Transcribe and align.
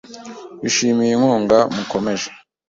Twishimiye 0.57 1.11
inkunga 1.13 1.57
mukomeje. 1.75 2.29